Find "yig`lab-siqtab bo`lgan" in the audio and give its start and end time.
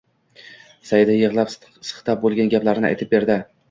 1.19-2.53